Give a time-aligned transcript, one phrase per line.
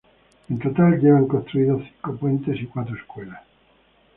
[0.51, 3.43] En total llevan construidos cinco puentes y cuatro escuelas.